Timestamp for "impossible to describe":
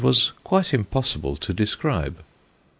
0.73-2.23